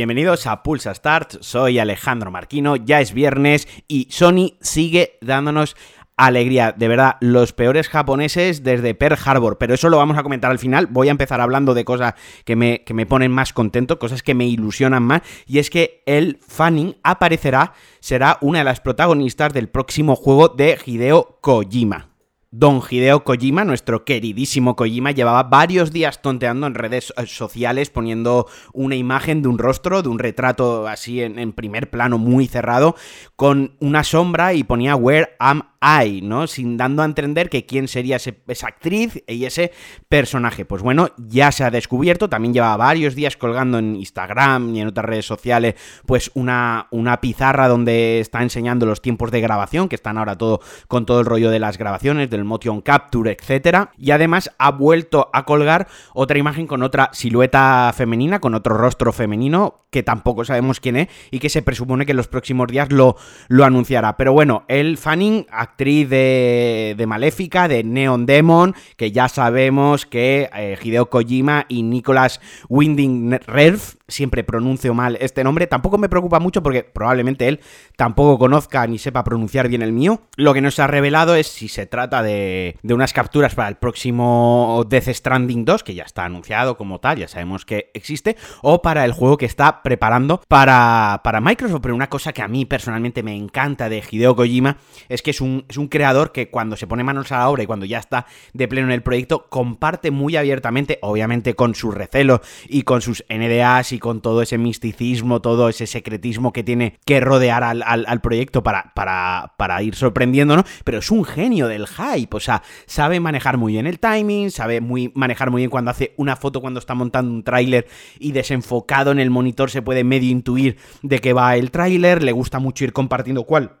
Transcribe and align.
Bienvenidos 0.00 0.46
a 0.46 0.62
Pulsa 0.62 0.94
Start, 0.94 1.42
soy 1.42 1.78
Alejandro 1.78 2.30
Marquino, 2.30 2.76
ya 2.76 3.02
es 3.02 3.12
viernes 3.12 3.68
y 3.86 4.06
Sony 4.08 4.54
sigue 4.62 5.18
dándonos 5.20 5.76
alegría. 6.16 6.72
De 6.72 6.88
verdad, 6.88 7.18
los 7.20 7.52
peores 7.52 7.90
japoneses 7.90 8.64
desde 8.64 8.94
Pearl 8.94 9.18
Harbor. 9.22 9.58
Pero 9.58 9.74
eso 9.74 9.90
lo 9.90 9.98
vamos 9.98 10.16
a 10.16 10.22
comentar 10.22 10.50
al 10.50 10.58
final. 10.58 10.86
Voy 10.86 11.08
a 11.08 11.10
empezar 11.10 11.42
hablando 11.42 11.74
de 11.74 11.84
cosas 11.84 12.14
que 12.46 12.56
me, 12.56 12.82
que 12.82 12.94
me 12.94 13.04
ponen 13.04 13.30
más 13.30 13.52
contento, 13.52 13.98
cosas 13.98 14.22
que 14.22 14.34
me 14.34 14.46
ilusionan 14.46 15.02
más. 15.02 15.20
Y 15.46 15.58
es 15.58 15.68
que 15.68 16.02
el 16.06 16.38
Fanning 16.48 16.96
aparecerá, 17.02 17.74
será 18.00 18.38
una 18.40 18.60
de 18.60 18.64
las 18.64 18.80
protagonistas 18.80 19.52
del 19.52 19.68
próximo 19.68 20.16
juego 20.16 20.48
de 20.48 20.78
Hideo 20.82 21.36
Kojima. 21.42 22.09
Don 22.52 22.82
Hideo 22.82 23.22
Kojima, 23.22 23.64
nuestro 23.64 24.04
queridísimo 24.04 24.74
Kojima, 24.74 25.12
llevaba 25.12 25.44
varios 25.44 25.92
días 25.92 26.20
tonteando 26.20 26.66
en 26.66 26.74
redes 26.74 27.14
eh, 27.16 27.26
sociales 27.26 27.90
poniendo 27.90 28.48
una 28.72 28.96
imagen 28.96 29.40
de 29.40 29.48
un 29.48 29.56
rostro, 29.56 30.02
de 30.02 30.08
un 30.08 30.18
retrato 30.18 30.88
así 30.88 31.22
en, 31.22 31.38
en 31.38 31.52
primer 31.52 31.90
plano 31.90 32.18
muy 32.18 32.48
cerrado, 32.48 32.96
con 33.36 33.76
una 33.78 34.02
sombra 34.02 34.52
y 34.52 34.64
ponía 34.64 34.96
Where 34.96 35.36
am 35.38 35.69
hay, 35.80 36.20
¿no? 36.20 36.46
Sin 36.46 36.76
dando 36.76 37.02
a 37.02 37.06
entender 37.06 37.48
que 37.48 37.64
quién 37.64 37.88
sería 37.88 38.16
esa 38.16 38.66
actriz 38.66 39.22
y 39.26 39.46
ese 39.46 39.72
personaje. 40.08 40.66
Pues 40.66 40.82
bueno, 40.82 41.08
ya 41.16 41.50
se 41.52 41.64
ha 41.64 41.70
descubierto, 41.70 42.28
también 42.28 42.52
lleva 42.52 42.76
varios 42.76 43.14
días 43.14 43.36
colgando 43.36 43.78
en 43.78 43.96
Instagram 43.96 44.76
y 44.76 44.80
en 44.82 44.88
otras 44.88 45.06
redes 45.06 45.26
sociales, 45.26 45.74
pues 46.06 46.30
una, 46.34 46.86
una 46.90 47.20
pizarra 47.20 47.66
donde 47.66 48.20
está 48.20 48.42
enseñando 48.42 48.84
los 48.84 49.00
tiempos 49.00 49.30
de 49.30 49.40
grabación, 49.40 49.88
que 49.88 49.96
están 49.96 50.18
ahora 50.18 50.36
todo 50.36 50.60
con 50.86 51.06
todo 51.06 51.20
el 51.20 51.26
rollo 51.26 51.50
de 51.50 51.58
las 51.58 51.78
grabaciones, 51.78 52.28
del 52.28 52.44
motion 52.44 52.82
capture, 52.82 53.32
etcétera. 53.32 53.92
Y 53.96 54.10
además 54.10 54.50
ha 54.58 54.70
vuelto 54.72 55.30
a 55.32 55.44
colgar 55.44 55.88
otra 56.12 56.38
imagen 56.38 56.66
con 56.66 56.82
otra 56.82 57.08
silueta 57.12 57.92
femenina, 57.96 58.40
con 58.40 58.54
otro 58.54 58.76
rostro 58.76 59.12
femenino, 59.12 59.86
que 59.90 60.02
tampoco 60.02 60.44
sabemos 60.44 60.78
quién 60.78 60.96
es 60.96 61.08
y 61.30 61.38
que 61.38 61.48
se 61.48 61.62
presupone 61.62 62.04
que 62.04 62.12
en 62.12 62.16
los 62.18 62.28
próximos 62.28 62.68
días 62.68 62.92
lo, 62.92 63.16
lo 63.48 63.64
anunciará. 63.64 64.16
Pero 64.16 64.32
bueno, 64.32 64.64
el 64.68 64.98
Fanning 64.98 65.46
actriz 65.70 66.08
de, 66.08 67.04
Maléfica, 67.06 67.68
de 67.68 67.82
Neon 67.84 68.26
Demon, 68.26 68.74
que 68.96 69.12
ya 69.12 69.28
sabemos 69.28 70.06
que 70.06 70.50
eh, 70.54 70.78
Hideo 70.82 71.10
Kojima 71.10 71.66
y 71.68 71.82
Nicolas 71.82 72.40
Winding 72.68 73.38
Refn 73.46 74.00
siempre 74.10 74.44
pronuncio 74.44 74.92
mal 74.92 75.16
este 75.20 75.44
nombre. 75.44 75.66
Tampoco 75.66 75.98
me 75.98 76.08
preocupa 76.08 76.40
mucho 76.40 76.62
porque 76.62 76.82
probablemente 76.84 77.48
él 77.48 77.60
tampoco 77.96 78.38
conozca 78.38 78.86
ni 78.86 78.98
sepa 78.98 79.24
pronunciar 79.24 79.68
bien 79.68 79.82
el 79.82 79.92
mío. 79.92 80.22
Lo 80.36 80.52
que 80.52 80.60
nos 80.60 80.78
ha 80.78 80.86
revelado 80.86 81.34
es 81.34 81.46
si 81.46 81.68
se 81.68 81.86
trata 81.86 82.22
de, 82.22 82.76
de 82.82 82.94
unas 82.94 83.12
capturas 83.12 83.54
para 83.54 83.68
el 83.68 83.76
próximo 83.76 84.84
Death 84.88 85.08
Stranding 85.08 85.64
2, 85.64 85.84
que 85.84 85.94
ya 85.94 86.04
está 86.04 86.24
anunciado 86.24 86.76
como 86.76 87.00
tal, 87.00 87.18
ya 87.18 87.28
sabemos 87.28 87.64
que 87.64 87.90
existe, 87.94 88.36
o 88.62 88.82
para 88.82 89.04
el 89.04 89.12
juego 89.12 89.36
que 89.36 89.46
está 89.46 89.82
preparando 89.82 90.42
para, 90.48 91.20
para 91.24 91.40
Microsoft. 91.40 91.80
Pero 91.82 91.94
una 91.94 92.08
cosa 92.08 92.32
que 92.32 92.42
a 92.42 92.48
mí 92.48 92.64
personalmente 92.64 93.22
me 93.22 93.36
encanta 93.36 93.88
de 93.88 94.02
Hideo 94.08 94.36
Kojima 94.36 94.76
es 95.08 95.22
que 95.22 95.30
es 95.30 95.40
un, 95.40 95.59
es 95.68 95.76
un 95.76 95.88
creador 95.88 96.32
que 96.32 96.50
cuando 96.50 96.76
se 96.76 96.86
pone 96.86 97.04
manos 97.04 97.32
a 97.32 97.38
la 97.38 97.48
obra 97.48 97.62
y 97.62 97.66
cuando 97.66 97.86
ya 97.86 97.98
está 97.98 98.26
de 98.52 98.68
pleno 98.68 98.88
en 98.88 98.92
el 98.92 99.02
proyecto, 99.02 99.46
comparte 99.48 100.10
muy 100.10 100.36
abiertamente, 100.36 100.98
obviamente 101.02 101.54
con 101.54 101.74
sus 101.74 101.94
recelos 101.94 102.40
y 102.68 102.82
con 102.82 103.02
sus 103.02 103.24
NDAs 103.28 103.92
y 103.92 103.98
con 103.98 104.20
todo 104.20 104.42
ese 104.42 104.58
misticismo, 104.58 105.40
todo 105.40 105.68
ese 105.68 105.86
secretismo 105.86 106.52
que 106.52 106.62
tiene 106.62 106.98
que 107.04 107.20
rodear 107.20 107.64
al, 107.64 107.82
al, 107.84 108.20
proyecto 108.20 108.62
para, 108.62 108.92
para, 108.94 109.54
para 109.56 109.82
ir 109.82 109.94
sorprendiéndonos, 109.94 110.64
pero 110.84 110.98
es 110.98 111.10
un 111.10 111.24
genio 111.24 111.68
del 111.68 111.86
hype, 111.86 112.36
o 112.36 112.40
sea, 112.40 112.62
sabe 112.86 113.20
manejar 113.20 113.56
muy 113.56 113.72
bien 113.72 113.86
el 113.86 113.98
timing, 113.98 114.50
sabe 114.50 114.80
muy, 114.80 115.12
manejar 115.14 115.50
muy 115.50 115.60
bien 115.60 115.70
cuando 115.70 115.90
hace 115.90 116.14
una 116.16 116.36
foto, 116.36 116.60
cuando 116.60 116.80
está 116.80 116.94
montando 116.94 117.32
un 117.32 117.42
tráiler 117.42 117.86
y 118.18 118.32
desenfocado 118.32 119.12
en 119.12 119.18
el 119.18 119.30
monitor 119.30 119.70
se 119.70 119.82
puede 119.82 120.04
medio 120.04 120.30
intuir 120.30 120.76
de 121.02 121.18
qué 121.18 121.32
va 121.32 121.56
el 121.56 121.70
tráiler, 121.70 122.22
le 122.22 122.32
gusta 122.32 122.58
mucho 122.58 122.84
ir 122.84 122.92
compartiendo 122.92 123.44
cuál, 123.44 123.79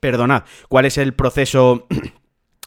perdonad, 0.00 0.44
cuál 0.68 0.84
es 0.86 0.98
el 0.98 1.14
proceso 1.14 1.86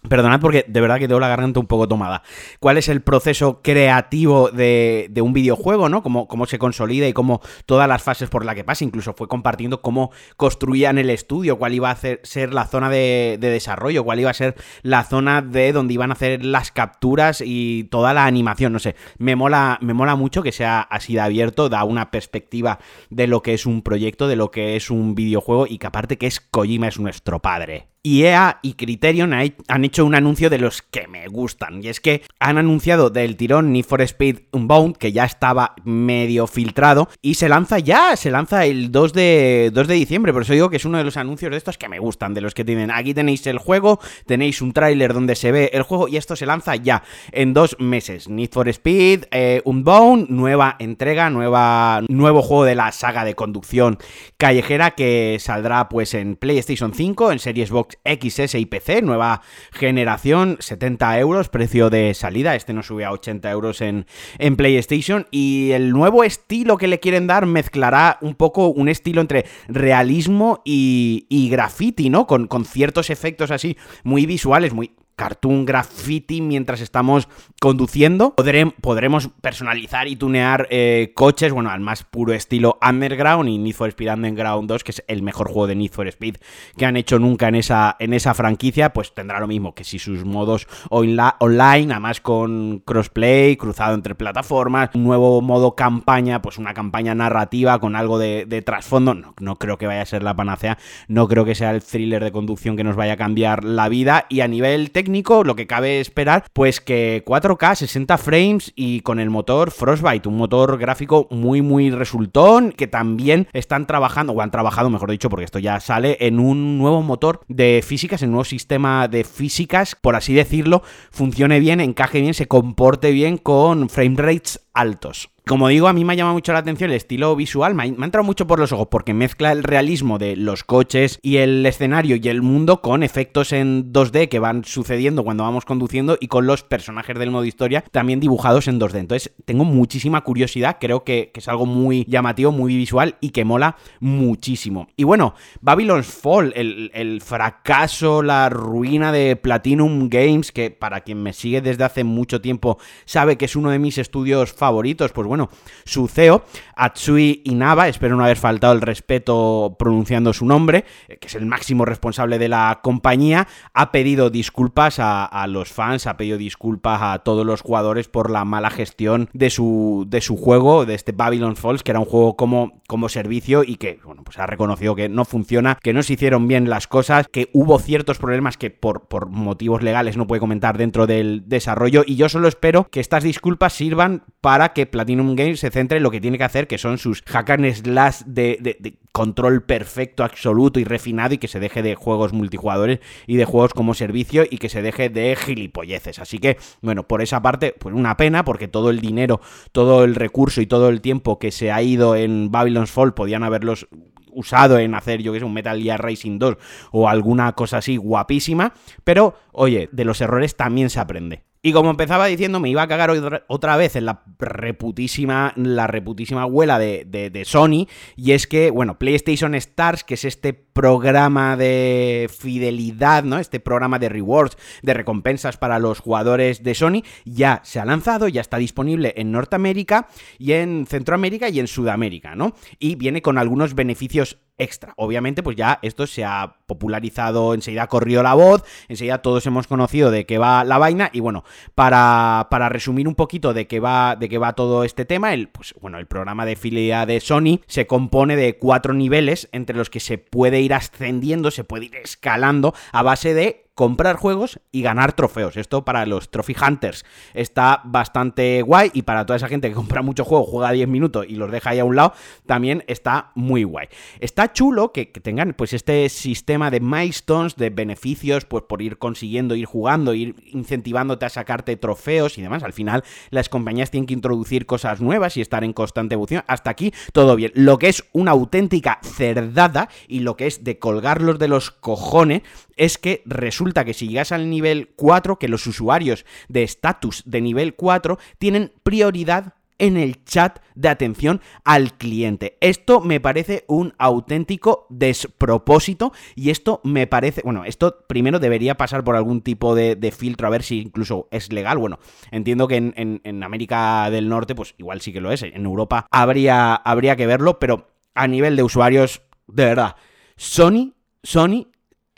Perdonad 0.08 0.40
porque 0.40 0.64
de 0.66 0.80
verdad 0.80 0.98
que 0.98 1.10
tengo 1.10 1.20
la 1.20 1.28
garganta 1.28 1.60
un 1.60 1.68
poco 1.68 1.86
tomada. 1.86 2.24
¿Cuál 2.62 2.78
es 2.78 2.88
el 2.88 3.02
proceso 3.02 3.62
creativo 3.62 4.50
de, 4.50 5.12
un 5.22 5.34
videojuego, 5.34 5.90
¿no? 5.90 6.02
Cómo, 6.02 6.28
cómo, 6.30 6.46
se 6.46 6.58
consolida 6.58 7.06
y 7.08 7.12
cómo 7.12 7.42
todas 7.66 7.90
las 7.90 8.02
fases 8.02 8.30
por 8.30 8.46
las 8.46 8.56
que 8.56 8.64
pasa. 8.64 8.86
Incluso 8.86 9.14
fue 9.14 9.28
compartiendo 9.28 9.82
cómo 9.82 10.12
construían 10.38 10.98
el 11.00 11.10
estudio, 11.10 11.58
cuál 11.58 11.74
iba 11.74 11.92
a 11.92 11.98
ser 11.98 12.54
la 12.54 12.66
zona 12.66 12.90
de, 12.90 13.38
desarrollo, 13.42 14.06
cuál 14.06 14.22
iba 14.22 14.30
a 14.30 14.34
ser 14.34 14.56
la 14.84 15.04
zona 15.04 15.42
de 15.42 15.74
donde 15.74 15.96
iban 15.96 16.12
a 16.12 16.14
hacer 16.14 16.46
las 16.46 16.72
capturas 16.72 17.44
y 17.46 17.84
toda 17.92 18.14
la 18.14 18.26
animación. 18.26 18.72
No 18.72 18.80
sé, 18.80 18.96
me 19.18 19.36
mola, 19.36 19.80
me 19.82 19.94
mola 19.94 20.16
mucho 20.16 20.44
que 20.44 20.54
sea 20.54 20.80
así 20.80 21.16
de 21.16 21.22
abierto, 21.22 21.68
da 21.68 21.84
una 21.84 22.10
perspectiva 22.10 22.80
de 23.10 23.28
lo 23.28 23.42
que 23.42 23.54
es 23.54 23.66
un 23.66 23.82
proyecto, 23.82 24.30
de 24.30 24.38
lo 24.38 24.50
que 24.50 24.78
es 24.78 24.90
un 24.90 25.14
videojuego 25.14 25.68
y 25.68 25.78
que 25.78 25.88
aparte 25.88 26.18
que 26.18 26.28
es 26.28 26.40
Kojima 26.40 26.88
es 26.88 27.00
nuestro 27.00 27.42
padre. 27.42 27.90
EA 28.04 28.60
y 28.62 28.74
Criterion 28.74 29.34
han 29.34 29.86
hecho 29.86 30.06
un 30.06 30.16
anuncio 30.16 30.50
de 30.50 30.58
los 30.58 30.82
que 30.82 31.08
me 31.08 31.28
gustan. 31.28 31.84
Y 31.84 31.90
es 31.90 32.00
que 32.00 32.24
han 32.40 32.58
anunciado 32.58 33.10
del 33.10 33.36
tirón 33.36 33.74
Need 33.74 33.86
for 33.86 34.02
Speed 34.02 34.40
Unbound, 34.52 34.98
que 34.98 35.12
ya 35.12 35.26
estaba 35.26 35.76
medio 35.84 36.48
filtrado, 36.48 37.10
y 37.22 37.36
se 37.36 37.50
lanza 37.50 37.80
ya, 37.80 38.16
se 38.16 38.32
lanza 38.32 38.66
el 38.66 38.92
2 38.92 39.14
de, 39.14 39.72
2 39.74 39.88
de 39.88 39.94
diciembre. 39.96 40.34
Por 40.34 40.44
eso 40.44 40.54
digo 40.54 40.70
que 40.70 40.78
es 40.78 40.86
uno 40.86 40.98
de 40.98 41.04
los 41.04 41.18
anuncios 41.18 41.52
de 41.52 41.58
estos 41.58 41.78
que 41.78 41.90
me 41.90 42.00
gustan, 42.00 42.34
de 42.34 42.42
los 42.42 42.54
que 42.54 42.64
tienen. 42.64 42.92
Aquí 42.92 43.14
tenéis 43.14 43.46
el 43.48 43.58
juego, 43.58 44.00
tenéis 44.26 44.62
un 44.62 44.74
tráiler 44.74 45.14
donde 45.14 45.36
se 45.36 45.52
ve 45.52 45.70
el 45.74 45.84
juego, 45.84 46.08
y 46.08 46.18
esto 46.18 46.36
se 46.36 46.46
lanza 46.46 46.76
ya 46.76 47.04
en 47.32 47.54
dos 47.54 47.76
meses. 47.80 48.30
Need 48.30 48.52
for 48.52 48.70
Speed 48.70 49.26
eh, 49.32 49.62
Unbound, 49.66 50.30
nueva 50.30 50.76
entrega, 50.80 51.30
nueva, 51.30 52.02
nuevo 52.08 52.42
juego 52.42 52.64
de 52.64 52.76
la 52.76 52.92
saga 52.92 53.26
de 53.26 53.36
conducción 53.36 53.98
callejera 54.38 54.92
que 54.92 55.38
saldrá 55.40 55.90
pues 55.90 56.14
en 56.14 56.36
PlayStation 56.36 56.94
5, 56.94 57.32
en 57.32 57.40
Series 57.40 57.70
Box 57.70 57.89
XS 58.06 58.56
y 58.56 58.66
PC, 58.66 59.02
nueva 59.02 59.42
generación, 59.72 60.58
70 60.60 61.20
euros, 61.20 61.50
precio 61.50 61.90
de 61.90 62.14
salida, 62.14 62.56
este 62.56 62.74
no 62.74 62.84
sube 62.84 63.06
a 63.06 63.12
80 63.12 63.50
euros 63.52 63.82
en, 63.82 64.06
en 64.38 64.56
PlayStation, 64.56 65.28
y 65.32 65.72
el 65.72 65.92
nuevo 65.92 66.24
estilo 66.24 66.78
que 66.78 66.88
le 66.88 67.00
quieren 67.00 67.28
dar 67.28 67.46
mezclará 67.46 68.18
un 68.22 68.36
poco 68.36 68.68
un 68.68 68.90
estilo 68.90 69.22
entre 69.22 69.46
realismo 69.68 70.62
y, 70.66 71.26
y 71.30 71.50
graffiti, 71.50 72.10
¿no? 72.10 72.28
Con, 72.28 72.48
con 72.48 72.66
ciertos 72.66 73.10
efectos 73.10 73.52
así 73.52 73.78
muy 74.04 74.26
visuales, 74.26 74.74
muy 74.74 74.92
cartoon 75.20 75.66
graffiti 75.66 76.40
mientras 76.40 76.80
estamos 76.80 77.28
conduciendo. 77.60 78.34
podremos 78.80 79.28
personalizar 79.42 80.08
y 80.08 80.16
tunear 80.16 80.66
eh, 80.70 81.12
coches, 81.14 81.52
bueno, 81.52 81.72
al 81.72 81.82
más 81.82 82.06
puro 82.06 82.32
estilo 82.32 82.80
Underground 82.82 83.50
y 83.50 83.58
Need 83.58 83.76
for 83.76 83.90
Speed 83.90 84.14
Underground 84.14 84.70
2, 84.70 84.84
que 84.86 84.92
es 84.92 85.04
el 85.10 85.22
mejor 85.22 85.48
juego 85.48 85.68
de 85.68 85.76
Need 85.76 85.92
for 85.92 86.08
Speed 86.08 86.38
que 86.78 86.86
han 86.86 86.96
hecho 86.96 87.20
nunca 87.20 87.50
en 87.50 87.56
esa, 87.56 87.98
en 88.00 88.14
esa 88.14 88.34
franquicia, 88.34 88.94
pues 88.94 89.14
tendrá 89.14 89.42
lo 89.42 89.48
mismo 89.48 89.76
que 89.76 89.84
si 89.84 90.00
sus 90.00 90.24
modos 90.24 90.70
online, 90.90 91.92
además 91.92 92.22
con 92.22 92.80
crossplay, 92.86 93.58
cruzado 93.58 93.96
entre 93.96 94.16
plataformas, 94.16 94.92
un 94.94 95.04
nuevo 95.04 95.42
modo 95.42 95.76
campaña, 95.76 96.42
pues 96.42 96.58
una 96.58 96.74
campaña 96.74 97.14
narrativa 97.14 97.78
con 97.80 97.98
algo 97.98 98.20
de, 98.20 98.64
trasfondo. 98.66 99.14
No, 99.14 99.34
no 99.42 99.58
creo 99.58 99.78
que 99.78 99.86
vaya 99.86 100.02
a 100.02 100.06
ser 100.06 100.24
la 100.24 100.34
panacea, 100.34 100.78
no 101.10 101.28
creo 101.28 101.44
que 101.44 101.56
sea 101.56 101.72
el 101.72 101.84
thriller 101.84 102.24
de 102.24 102.32
conducción 102.32 102.78
que 102.78 102.86
nos 102.86 102.96
vaya 102.96 103.14
a 103.14 103.18
cambiar 103.18 103.66
la 103.66 103.90
vida 103.90 104.26
y 104.30 104.40
a 104.40 104.48
nivel 104.48 104.92
técnico 104.92 105.09
lo 105.44 105.56
que 105.56 105.68
cabe 105.68 106.00
esperar, 106.00 106.46
pues 106.54 106.80
que 106.80 107.24
4K, 107.26 107.76
60 107.76 108.18
frames 108.18 108.72
y 108.76 109.02
con 109.02 109.20
el 109.20 109.30
motor 109.30 109.72
Frostbite, 109.72 110.30
un 110.30 110.38
motor 110.38 110.78
gráfico 110.78 111.28
muy, 111.32 111.62
muy 111.62 111.90
resultón, 111.90 112.72
que 112.72 112.88
también 112.88 113.48
están 113.54 113.88
trabajando, 113.88 114.34
o 114.34 114.42
han 114.42 114.52
trabajado, 114.52 114.90
mejor 114.90 115.12
dicho, 115.12 115.30
porque 115.30 115.46
esto 115.46 115.60
ya 115.60 115.80
sale, 115.80 116.18
en 116.20 116.40
un 116.40 116.78
nuevo 116.78 117.02
motor 117.02 117.42
de 117.48 117.84
físicas, 117.86 118.22
en 118.22 118.30
un 118.30 118.34
nuevo 118.34 118.46
sistema 118.46 119.08
de 119.08 119.24
físicas, 119.24 119.96
por 119.96 120.16
así 120.16 120.34
decirlo, 120.34 120.84
funcione 121.12 121.60
bien, 121.60 121.82
encaje 121.82 122.22
bien, 122.22 122.34
se 122.34 122.48
comporte 122.48 123.12
bien 123.12 123.38
con 123.38 123.90
frame 123.90 124.16
rates 124.18 124.62
altos. 124.74 125.30
Como 125.50 125.68
digo, 125.68 125.88
a 125.88 125.94
mí 125.94 126.06
me 126.06 126.14
ha 126.14 126.16
llamado 126.16 126.36
mucho 126.36 126.54
la 126.54 126.60
atención 126.60 126.92
el 126.92 126.96
estilo 126.96 127.36
visual, 127.36 127.74
me 127.74 127.82
ha, 127.82 127.86
entrado 127.88 128.24
mucho 128.24 128.46
por 128.46 128.60
los 128.60 128.72
ojos 128.72 128.90
porque 128.92 129.16
mezcla 129.16 129.52
el 129.52 129.64
realismo 129.64 130.20
de 130.20 130.36
los 130.36 130.64
coches 130.64 131.18
y 131.24 131.38
el 131.38 131.66
escenario 131.66 132.18
y 132.18 132.28
el 132.30 132.44
mundo 132.44 132.82
con 132.82 133.02
efectos 133.02 133.52
en 133.52 133.92
2D 133.92 134.30
que 134.30 134.38
van 134.38 134.64
sucediendo 134.64 135.24
cuando 135.24 135.46
vamos 135.46 135.66
conduciendo 135.66 136.20
y 136.22 136.28
con 136.28 136.46
los 136.46 136.62
personajes 136.62 137.18
del 137.18 137.32
modo 137.32 137.46
historia 137.46 137.84
también 137.90 138.20
dibujados 138.20 138.68
en 138.68 138.80
2D. 138.80 139.00
Entonces, 139.00 139.34
tengo 139.46 139.66
muchísima 139.66 140.22
curiosidad, 140.22 140.78
creo 140.80 141.04
que, 141.04 141.32
es 141.34 141.48
algo 141.48 141.66
muy 141.66 142.06
llamativo, 142.08 142.52
muy 142.52 142.76
visual 142.76 143.16
y 143.20 143.32
que 143.32 143.44
mola 143.44 143.76
muchísimo. 144.00 144.88
Y 144.98 145.04
bueno, 145.04 145.34
Babylon's 145.62 146.06
Fall, 146.06 146.54
el, 146.56 146.92
el 146.94 147.22
fracaso, 147.22 148.22
la 148.22 148.50
ruina 148.50 149.12
de 149.12 149.36
Platinum 149.36 150.10
Games, 150.10 150.52
que 150.52 150.70
para 150.70 151.02
quien 151.02 151.24
me 151.24 151.34
sigue 151.34 151.62
desde 151.62 151.86
hace 151.86 152.04
mucho 152.04 152.40
tiempo 152.40 152.78
sabe 153.06 153.36
que 153.36 153.46
es 153.46 153.56
uno 153.56 153.72
de 153.72 153.80
mis 153.80 153.98
estudios 153.98 154.54
favoritos, 154.54 155.12
pues 155.12 155.28
bueno, 155.28 155.39
bueno, 155.40 155.52
su 155.86 156.08
CEO, 156.08 156.44
Atsui 156.76 157.42
Inaba, 157.46 157.88
espero 157.88 158.16
no 158.16 158.24
haber 158.24 158.38
faltado 158.38 158.74
el 158.74 158.82
respeto 158.82 159.76
pronunciando 159.80 160.34
su 160.34 160.46
nombre, 160.46 160.84
eh, 161.08 161.18
que 161.18 161.28
es 161.28 161.36
el 161.36 161.46
máximo 161.46 161.86
responsable 161.86 162.38
de 162.40 162.50
la 162.50 162.80
compañía, 162.84 163.48
ha 163.74 163.92
pedido 163.92 164.30
disculpas 164.30 164.98
a, 165.00 165.48
los 165.48 165.72
fans, 165.72 166.08
ha 166.08 166.18
pedido 166.18 166.38
disculpas 166.38 167.02
a 167.02 167.20
todos 167.20 167.46
los 167.46 167.62
jugadores 167.62 168.08
por 168.10 168.30
la 168.30 168.44
mala 168.44 168.70
gestión 168.70 169.30
de 169.34 169.50
su, 169.50 170.06
de 170.10 170.20
su 170.22 170.36
juego, 170.36 170.86
de 170.86 170.96
este 170.96 171.14
Babylon 171.14 171.56
Falls, 171.56 171.84
que 171.84 171.92
era 171.92 172.00
un 172.00 172.06
juego 172.06 172.36
como, 172.36 172.82
como 172.88 173.08
servicio 173.08 173.64
y 173.64 173.78
que, 173.78 174.00
bueno, 174.04 174.24
pues 174.24 174.38
ha 174.40 174.46
reconocido 174.46 174.96
que 174.96 175.08
no 175.08 175.24
funciona, 175.24 175.78
que 175.82 175.94
no 175.94 176.04
se 176.04 176.14
hicieron 176.14 176.48
bien 176.48 176.70
las 176.70 176.88
cosas, 176.88 177.28
que 177.30 177.50
hubo 177.54 177.80
ciertos 177.80 178.18
problemas 178.18 178.58
que 178.58 178.70
por, 178.70 179.08
por 179.08 179.30
motivos 179.30 179.82
legales 179.84 180.18
no 180.18 180.28
puede 180.28 180.42
comentar 180.42 180.78
dentro 180.78 181.08
del 181.08 181.44
desarrollo. 181.48 182.04
Y 182.06 182.18
yo 182.18 182.28
solo 182.28 182.48
espero 182.48 182.90
que 182.90 183.00
estas 183.00 183.24
disculpas 183.24 183.74
sirvan 183.74 184.24
para 184.42 184.74
que 184.74 184.86
Platinum 184.86 185.36
Games 185.36 185.60
se 185.60 185.70
centre 185.70 185.98
en 185.98 186.04
lo 186.04 186.12
que 186.12 186.22
tiene 186.22 186.38
que 186.38 186.44
hacer, 186.44 186.68
que 186.68 186.78
son 186.78 186.98
sus 186.98 187.22
hack 187.24 187.50
and 187.50 187.74
slash 187.74 188.22
de, 188.26 188.98
control 189.12 189.64
perfecto, 189.64 190.24
absoluto 190.24 190.80
y 190.80 190.86
refinado 190.86 191.34
y 191.34 191.38
que 191.40 191.48
se 191.48 191.60
deje 191.60 191.82
de 191.82 191.96
juegos 191.96 192.32
multijugadores 192.32 193.00
y 193.28 193.36
de 193.36 193.46
juegos 193.46 193.74
como 193.74 193.94
servicio 193.94 194.46
y 194.50 194.58
que 194.58 194.70
se 194.70 194.82
deje 194.82 195.10
de 195.10 195.36
gilipolleces. 195.36 196.20
Así 196.20 196.40
que, 196.40 196.58
bueno, 196.82 197.08
por 197.08 197.22
esa 197.22 197.42
parte, 197.42 197.76
pues 197.78 197.94
una 197.94 198.16
pena 198.16 198.46
porque 198.46 198.68
todo 198.68 198.90
el 198.90 199.02
dinero, 199.02 199.42
todo 199.72 200.04
el 200.04 200.16
recurso 200.16 200.62
y 200.62 200.68
todo 200.68 200.90
el 200.90 201.02
tiempo 201.02 201.40
que 201.40 201.52
se 201.52 201.72
ha 201.72 201.82
ido 201.82 202.16
en 202.16 202.52
Babylon's 202.52 202.92
Fall 202.92 203.14
podían 203.14 203.44
haberlos 203.44 203.88
usado 204.32 204.78
en 204.80 204.96
hacer, 204.96 205.22
yo 205.22 205.34
que 205.34 205.40
sé, 205.40 205.46
un 205.46 205.54
Metal 205.54 205.82
Gear 205.82 206.02
Racing 206.02 206.40
2 206.40 206.58
o 206.92 207.10
alguna 207.10 207.52
cosa 207.54 207.78
así 207.78 207.98
guapísima, 207.98 208.74
pero 209.04 209.36
oye, 209.52 209.90
de 209.92 210.06
los 210.06 210.22
errores 210.22 210.56
también 210.56 210.90
se 210.90 211.00
aprende. 211.00 211.49
Y 211.62 211.74
como 211.74 211.90
empezaba 211.90 212.28
diciendo, 212.28 212.62
me 212.62 212.70
iba 212.70 212.84
a 212.84 212.88
cagar 212.88 213.12
otra 213.48 213.76
vez 213.76 213.98
en 213.98 214.06
la 214.06 214.24
reputísima, 214.40 215.52
la 215.58 215.88
reputísima 215.88 216.48
de, 216.80 217.06
de, 217.06 217.46
Sony. 217.46 217.86
Y 218.16 218.32
es 218.32 218.48
que, 218.48 218.72
bueno, 218.72 218.98
PlayStation 218.98 219.54
Stars, 219.56 220.06
que 220.06 220.14
es 220.14 220.24
este 220.24 220.54
programa 220.54 221.58
de 221.58 222.30
fidelidad, 222.34 223.26
¿no? 223.26 223.40
Este 223.40 223.60
programa 223.60 224.00
de 224.00 224.08
rewards, 224.08 224.58
de 224.84 224.94
recompensas 224.94 225.58
para 225.58 225.80
los 225.80 226.00
jugadores 226.00 226.64
de 226.64 226.76
Sony, 226.76 227.04
ya 227.26 227.60
se 227.66 227.82
ha 227.82 227.86
lanzado, 227.86 228.30
ya 228.30 228.40
está 228.40 228.58
disponible 228.58 229.14
en 229.18 229.34
Norteamérica 229.34 230.08
y 230.38 230.54
en 230.54 230.86
Centroamérica 230.88 231.50
y 231.50 231.60
en 231.60 231.68
Sudamérica, 231.68 232.36
¿no? 232.36 232.54
Y 232.80 232.96
viene 232.96 233.22
con 233.22 233.38
algunos 233.38 233.76
beneficios 233.76 234.38
extra. 234.60 234.94
Obviamente, 234.98 235.44
pues 235.44 235.56
ya 235.56 235.80
esto 235.82 236.06
se 236.06 236.24
ha 236.24 236.56
popularizado, 236.68 237.54
enseguida 237.54 237.88
corrió 237.88 238.22
la 238.22 238.36
voz, 238.36 238.64
enseguida 238.88 239.22
todos 239.22 239.46
hemos 239.48 239.68
conocido 239.68 240.12
de 240.12 240.26
qué 240.26 240.38
va 240.38 240.64
la 240.64 240.78
vaina 240.78 241.10
y 241.14 241.20
bueno, 241.20 241.44
para, 241.76 242.48
para 242.52 242.70
resumir 242.70 243.08
un 243.08 243.16
poquito 243.16 243.54
de 243.54 243.68
qué 243.68 243.80
va 243.80 244.16
de 244.16 244.30
qué 244.30 244.38
va 244.38 244.54
todo 244.54 244.84
este 244.84 245.06
tema, 245.06 245.34
el 245.34 245.50
pues 245.50 245.74
bueno, 245.82 245.98
el 245.98 246.06
programa 246.06 246.46
de 246.46 246.56
fidelidad 246.56 247.08
de 247.08 247.20
Sony 247.20 247.62
se 247.68 247.88
compone 247.88 248.36
de 248.36 248.58
cuatro 248.58 248.94
niveles 248.94 249.50
entre 249.52 249.76
los 249.76 249.90
que 249.90 250.00
se 250.00 250.18
puede 250.18 250.62
ir 250.62 250.74
ascendiendo, 250.74 251.52
se 251.52 251.64
puede 251.64 251.86
ir 251.86 251.96
escalando 251.96 252.74
a 252.92 253.02
base 253.02 253.34
de 253.34 253.69
comprar 253.80 254.18
juegos 254.18 254.60
y 254.74 254.82
ganar 254.82 255.14
trofeos. 255.14 255.56
Esto 255.56 255.86
para 255.86 256.06
los 256.06 256.30
Trophy 256.32 256.54
Hunters 256.62 257.06
está 257.34 257.80
bastante 257.86 258.62
guay 258.62 258.92
y 258.94 259.04
para 259.04 259.26
toda 259.26 259.38
esa 259.38 259.48
gente 259.48 259.70
que 259.70 259.74
compra 259.84 260.02
mucho 260.02 260.26
juego, 260.26 260.44
juega 260.44 260.74
10 260.74 260.90
minutos 260.90 261.26
y 261.30 261.36
los 261.36 261.50
deja 261.50 261.70
ahí 261.70 261.80
a 261.80 261.86
un 261.86 261.96
lado, 261.96 262.12
también 262.46 262.84
está 262.88 263.32
muy 263.36 263.64
guay. 263.64 263.88
Está 264.20 264.52
chulo 264.52 264.92
que, 264.92 265.06
tengan 265.06 265.54
pues 265.54 265.72
este 265.72 266.10
sistema 266.10 266.70
de 266.72 266.82
milestones, 266.82 267.56
de 267.56 267.70
beneficios, 267.70 268.44
pues 268.44 268.66
por 268.68 268.82
ir 268.82 268.98
consiguiendo, 268.98 269.56
ir 269.56 269.66
jugando, 269.66 270.14
ir 270.14 270.36
incentivándote 270.52 271.26
a 271.28 271.30
sacarte 271.30 271.78
trofeos 271.78 272.38
y 272.38 272.42
demás. 272.42 272.64
Al 272.64 272.74
final 272.74 273.06
las 273.30 273.48
compañías 273.48 273.92
tienen 273.92 274.08
que 274.08 274.14
introducir 274.14 274.66
cosas 274.66 275.00
nuevas 275.00 275.38
y 275.38 275.42
estar 275.42 275.64
en 275.64 275.72
constante 275.72 276.16
evolución. 276.16 276.44
Hasta 276.48 276.70
aquí 276.70 276.94
todo 277.14 277.38
bien. 277.38 277.54
Lo 277.56 277.78
que 277.78 277.88
es 277.88 278.04
una 278.12 278.32
auténtica 278.32 279.00
cerdada 279.04 279.88
y 280.10 280.20
lo 280.20 280.36
que 280.36 280.48
es 280.48 280.66
de 280.66 280.80
colgarlos 280.80 281.40
de 281.40 281.48
los 281.48 281.72
cojones 281.72 282.42
es 282.76 282.98
que 282.98 283.22
resulta 283.26 283.69
que 283.74 283.94
si 283.94 284.08
llegas 284.08 284.32
al 284.32 284.50
nivel 284.50 284.90
4, 284.96 285.40
que 285.40 285.48
los 285.48 285.66
usuarios 285.68 286.26
de 286.48 286.64
estatus 286.64 287.24
de 287.26 287.42
nivel 287.42 287.76
4 287.76 288.18
tienen 288.38 288.72
prioridad 288.84 289.54
en 289.80 289.98
el 289.98 290.24
chat 290.26 290.60
de 290.76 290.90
atención 290.90 291.42
al 291.64 291.94
cliente. 291.94 292.58
Esto 292.62 293.00
me 293.00 293.20
parece 293.20 293.66
un 293.68 293.94
auténtico 293.98 294.86
despropósito 294.90 296.12
y 296.36 296.52
esto 296.52 296.82
me 296.84 297.08
parece, 297.08 297.42
bueno, 297.44 297.66
esto 297.66 298.06
primero 298.08 298.40
debería 298.40 298.76
pasar 298.76 299.04
por 299.04 299.16
algún 299.16 299.42
tipo 299.42 299.74
de, 299.74 300.14
filtro 300.16 300.48
a 300.48 300.52
ver 300.52 300.64
si 300.64 300.82
incluso 300.82 301.28
es 301.32 301.52
legal. 301.52 301.78
Bueno, 301.78 302.00
entiendo 302.30 302.68
que 302.68 302.76
en, 302.76 303.22
en, 303.24 303.44
América 303.44 304.10
del 304.12 304.28
Norte 304.28 304.54
pues 304.54 304.76
igual 304.78 305.02
sí 305.02 305.14
que 305.14 305.22
lo 305.22 305.32
es, 305.32 305.44
en 305.44 305.66
Europa 305.66 306.08
habría, 306.12 306.76
habría 306.76 307.16
que 307.16 307.26
verlo, 307.26 307.58
pero 307.58 307.88
a 308.16 308.28
nivel 308.28 308.58
de 308.58 308.64
usuarios, 308.64 309.22
de 309.48 309.66
verdad, 309.66 309.96
Sony, 310.36 310.94
Sony 311.24 311.68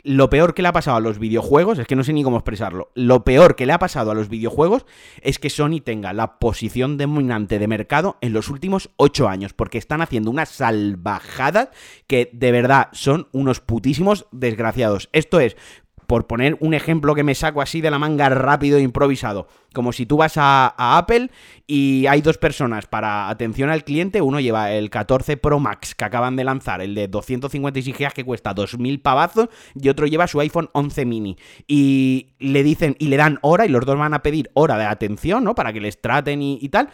lo 0.04 0.30
peor 0.30 0.54
que 0.54 0.62
le 0.62 0.68
ha 0.68 0.72
pasado 0.72 0.96
a 0.96 1.00
los 1.00 1.18
videojuegos, 1.18 1.78
es 1.78 1.86
que 1.86 1.96
no 1.96 2.04
sé 2.04 2.12
ni 2.12 2.22
cómo 2.22 2.36
expresarlo, 2.36 2.90
lo 2.94 3.24
peor 3.24 3.56
que 3.56 3.66
le 3.66 3.72
ha 3.72 3.78
pasado 3.78 4.10
a 4.10 4.14
los 4.14 4.28
videojuegos 4.28 4.86
es 5.20 5.38
que 5.38 5.50
Sony 5.50 5.80
tenga 5.84 6.12
la 6.12 6.38
posición 6.38 6.96
dominante 6.96 7.58
de 7.58 7.68
mercado 7.68 8.16
en 8.20 8.32
los 8.32 8.48
últimos 8.48 8.90
8 8.96 9.28
años, 9.28 9.52
porque 9.52 9.78
están 9.78 10.02
haciendo 10.02 10.30
una 10.30 10.46
salvajada 10.46 11.70
que 12.06 12.30
de 12.32 12.52
verdad 12.52 12.88
son 12.92 13.28
unos 13.32 13.60
putísimos 13.60 14.26
desgraciados. 14.32 15.08
Esto 15.12 15.40
es, 15.40 15.56
por 16.12 16.26
poner 16.26 16.58
un 16.60 16.74
ejemplo 16.74 17.14
que 17.14 17.24
me 17.24 17.34
saco 17.34 17.62
así 17.62 17.80
de 17.80 17.90
la 17.90 17.98
manga 17.98 18.28
rápido 18.28 18.76
e 18.76 18.82
improvisado, 18.82 19.48
como 19.72 19.94
si 19.94 20.04
tú 20.04 20.18
vas 20.18 20.34
a, 20.36 20.74
Apple 20.98 21.30
y 21.66 22.04
hay 22.06 22.20
dos 22.20 22.36
personas 22.36 22.84
para 22.84 23.30
atención 23.30 23.70
al 23.70 23.82
cliente, 23.82 24.20
uno 24.20 24.38
lleva 24.38 24.72
el 24.72 24.90
14 24.90 25.38
Pro 25.38 25.58
Max 25.58 25.94
que 25.94 26.04
acaban 26.04 26.36
de 26.36 26.44
lanzar, 26.44 26.82
el 26.82 26.94
de 26.94 27.08
256 27.08 27.96
GB 27.96 28.12
que 28.12 28.24
cuesta 28.24 28.54
2.000 28.54 29.00
pavazos, 29.00 29.48
y 29.74 29.88
otro 29.88 30.06
lleva 30.06 30.26
su 30.26 30.38
iPhone 30.40 30.68
11 30.74 31.06
mini. 31.06 31.38
Y 31.66 32.34
le 32.38 32.62
dicen, 32.62 32.94
y 32.98 33.06
le 33.06 33.16
dan 33.16 33.38
hora, 33.40 33.64
y 33.64 33.70
los 33.70 33.86
dos 33.86 33.96
van 33.96 34.12
a 34.12 34.22
pedir 34.22 34.50
hora 34.52 34.76
de 34.76 34.84
atención, 34.84 35.44
¿no? 35.44 35.54
Para 35.54 35.72
que 35.72 35.80
les 35.80 35.98
traten 35.98 36.42
y, 36.42 36.58
y 36.60 36.68
tal 36.68 36.90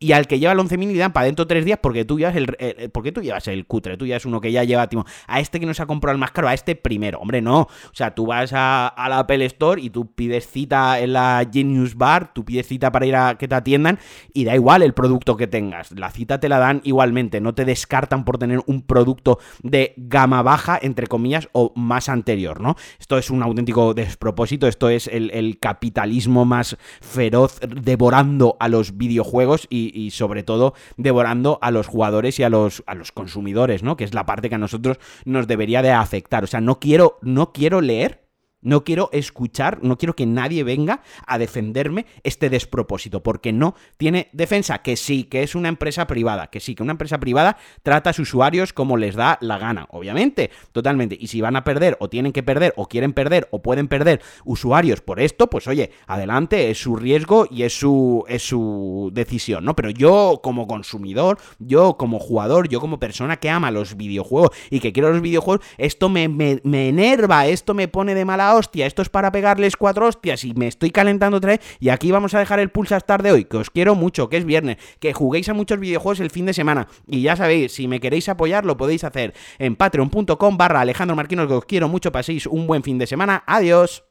y 0.00 0.12
al 0.12 0.28
que 0.28 0.38
lleva 0.38 0.52
el 0.52 0.58
11.000 0.60 0.92
le 0.92 0.98
dan 0.98 1.12
para 1.12 1.26
dentro 1.26 1.46
tres 1.48 1.64
días 1.64 1.80
porque 1.82 2.04
tú 2.04 2.18
llevas 2.18 2.36
el, 2.36 2.46
porque 2.92 3.10
tú 3.10 3.20
llevas 3.20 3.48
el 3.48 3.66
cutre, 3.66 3.96
tú 3.96 4.06
llevas 4.06 4.24
uno 4.24 4.40
que 4.40 4.52
ya 4.52 4.62
lleva 4.62 4.88
a 5.26 5.40
este 5.40 5.58
que 5.58 5.66
no 5.66 5.74
se 5.74 5.82
ha 5.82 5.86
comprado 5.86 6.12
el 6.12 6.20
más 6.20 6.30
caro, 6.30 6.46
a 6.46 6.54
este 6.54 6.76
primero. 6.76 7.18
Hombre, 7.18 7.42
no. 7.42 7.62
O 7.62 7.94
sea, 7.94 8.14
tú 8.14 8.26
vas 8.26 8.52
a, 8.54 8.94
la 8.96 9.18
Apple 9.18 9.44
Store 9.46 9.80
y 9.82 9.90
tú 9.90 10.12
pides 10.12 10.46
cita 10.48 11.00
en 11.00 11.14
la 11.14 11.48
Genius 11.52 11.96
Bar, 11.96 12.32
tú 12.32 12.44
pides 12.44 12.68
cita 12.68 12.92
para 12.92 13.06
ir 13.06 13.16
a 13.16 13.36
que 13.36 13.48
te 13.48 13.54
atiendan 13.56 13.98
y 14.32 14.44
da 14.44 14.54
igual 14.54 14.82
el 14.82 14.94
producto 14.94 15.36
que 15.36 15.48
tengas. 15.48 15.90
La 15.90 16.10
cita 16.10 16.38
te 16.38 16.48
la 16.48 16.58
dan 16.58 16.80
igualmente, 16.84 17.40
no 17.40 17.54
te 17.54 17.64
descartan 17.64 18.24
por 18.24 18.38
tener 18.38 18.60
un 18.66 18.82
producto 18.82 19.40
de 19.62 19.94
gama 19.96 20.42
baja, 20.42 20.78
entre 20.80 21.08
comillas, 21.08 21.48
o 21.52 21.72
más 21.74 22.08
anterior, 22.08 22.60
¿no? 22.60 22.76
Esto 23.00 23.18
es 23.18 23.30
un 23.30 23.42
auténtico 23.42 23.94
despropósito, 23.94 24.68
esto 24.68 24.90
es 24.90 25.08
el, 25.08 25.32
el 25.32 25.58
capitalismo 25.58 26.44
más 26.44 26.76
feroz 27.00 27.58
devorando 27.60 28.56
a 28.60 28.68
los 28.68 28.96
videojuegos 28.96 29.66
y 29.68 29.87
y, 29.92 30.10
sobre 30.10 30.42
todo 30.42 30.74
devorando 30.96 31.58
a 31.62 31.70
los 31.70 31.86
jugadores 31.86 32.38
y 32.38 32.42
a 32.42 32.50
los, 32.50 32.82
a 32.86 32.94
los 32.94 33.12
consumidores, 33.12 33.82
¿no? 33.82 33.96
Que 33.96 34.04
es 34.04 34.14
la 34.14 34.26
parte 34.26 34.48
que 34.48 34.54
a 34.54 34.58
nosotros 34.58 34.98
nos 35.24 35.46
debería 35.46 35.82
de 35.82 35.92
afectar. 35.92 36.44
O 36.44 36.46
sea, 36.46 36.60
no 36.60 36.80
quiero, 36.80 37.18
no 37.22 37.52
quiero 37.52 37.80
leer 37.80 38.27
no 38.60 38.84
quiero 38.84 39.08
escuchar, 39.12 39.80
no 39.82 39.98
quiero 39.98 40.14
que 40.14 40.26
nadie 40.26 40.64
venga 40.64 41.02
a 41.26 41.38
defenderme 41.38 42.06
este 42.22 42.50
despropósito, 42.50 43.22
porque 43.22 43.52
no 43.52 43.74
tiene 43.96 44.28
defensa. 44.32 44.78
Que 44.78 44.96
sí, 44.96 45.24
que 45.24 45.42
es 45.42 45.54
una 45.54 45.68
empresa 45.68 46.06
privada, 46.06 46.48
que 46.48 46.60
sí, 46.60 46.74
que 46.74 46.82
una 46.82 46.92
empresa 46.92 47.18
privada 47.18 47.56
trata 47.82 48.10
a 48.10 48.12
sus 48.12 48.28
usuarios 48.28 48.72
como 48.72 48.96
les 48.96 49.14
da 49.14 49.38
la 49.40 49.58
gana, 49.58 49.86
obviamente, 49.90 50.50
totalmente. 50.72 51.16
Y 51.18 51.28
si 51.28 51.40
van 51.40 51.56
a 51.56 51.64
perder, 51.64 51.96
o 52.00 52.08
tienen 52.08 52.32
que 52.32 52.42
perder, 52.42 52.74
o 52.76 52.86
quieren 52.86 53.12
perder, 53.12 53.48
o 53.50 53.62
pueden 53.62 53.88
perder 53.88 54.20
usuarios 54.44 55.00
por 55.00 55.20
esto, 55.20 55.48
pues 55.48 55.66
oye, 55.66 55.90
adelante, 56.06 56.70
es 56.70 56.78
su 56.78 56.96
riesgo 56.96 57.46
y 57.50 57.62
es 57.62 57.78
su, 57.78 58.24
es 58.28 58.42
su 58.42 59.10
decisión, 59.14 59.64
¿no? 59.64 59.74
Pero 59.74 59.90
yo 59.90 60.40
como 60.42 60.66
consumidor, 60.66 61.38
yo 61.58 61.96
como 61.96 62.18
jugador, 62.18 62.68
yo 62.68 62.80
como 62.80 63.00
persona 63.00 63.38
que 63.38 63.50
ama 63.50 63.70
los 63.70 63.96
videojuegos 63.96 64.50
y 64.70 64.80
que 64.80 64.92
quiero 64.92 65.10
los 65.10 65.22
videojuegos, 65.22 65.64
esto 65.78 66.08
me, 66.08 66.28
me, 66.28 66.60
me 66.64 66.90
enerva, 66.90 67.46
esto 67.46 67.72
me 67.72 67.88
pone 67.88 68.14
de 68.14 68.24
mala 68.24 68.47
hostia, 68.54 68.86
esto 68.86 69.02
es 69.02 69.08
para 69.08 69.32
pegarles 69.32 69.76
cuatro 69.76 70.06
hostias 70.06 70.44
y 70.44 70.54
me 70.54 70.66
estoy 70.66 70.90
calentando 70.90 71.38
otra 71.38 71.52
vez. 71.52 71.60
Y 71.80 71.88
aquí 71.88 72.10
vamos 72.10 72.34
a 72.34 72.38
dejar 72.38 72.60
el 72.60 72.70
Pulsar 72.70 73.22
de 73.22 73.32
hoy, 73.32 73.44
que 73.44 73.56
os 73.56 73.70
quiero 73.70 73.94
mucho, 73.94 74.28
que 74.28 74.36
es 74.36 74.44
viernes, 74.44 74.76
que 75.00 75.12
juguéis 75.12 75.48
a 75.48 75.54
muchos 75.54 75.78
videojuegos 75.78 76.20
el 76.20 76.30
fin 76.30 76.46
de 76.46 76.52
semana. 76.52 76.88
Y 77.06 77.22
ya 77.22 77.36
sabéis, 77.36 77.72
si 77.72 77.88
me 77.88 78.00
queréis 78.00 78.28
apoyar, 78.28 78.64
lo 78.64 78.76
podéis 78.76 79.04
hacer 79.04 79.34
en 79.58 79.76
patreon.com 79.76 80.56
barra 80.56 80.80
Alejandro 80.80 81.16
Marquinos, 81.16 81.46
que 81.46 81.54
os 81.54 81.64
quiero 81.64 81.88
mucho, 81.88 82.12
paséis 82.12 82.46
un 82.46 82.66
buen 82.66 82.82
fin 82.82 82.98
de 82.98 83.06
semana. 83.06 83.42
Adiós. 83.46 84.04